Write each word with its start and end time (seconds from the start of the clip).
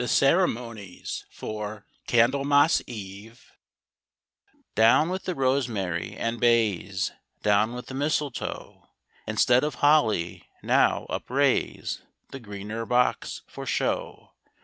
CEREMONIES 0.03 1.25
FOR 1.29 1.85
CANDLEMAS 2.07 2.81
EVE 2.87 3.51
Down 4.73 5.11
with 5.11 5.25
the 5.25 5.35
rosemary 5.35 6.15
and 6.17 6.39
bays, 6.39 7.11
Down 7.43 7.73
with 7.75 7.85
the 7.85 7.93
misletoe; 7.93 8.87
Instead 9.27 9.63
of 9.63 9.75
holly, 9.75 10.49
now 10.63 11.05
up 11.11 11.29
raise 11.29 12.01
The 12.31 12.39
greener 12.39 12.83
box, 12.87 13.43
for 13.47 13.67
show. 13.67 14.31